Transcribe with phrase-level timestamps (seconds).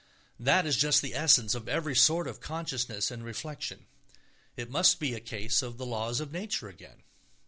[0.39, 3.85] That is just the essence of every sort of consciousness and reflection.
[4.57, 7.03] It must be a case of the laws of nature again.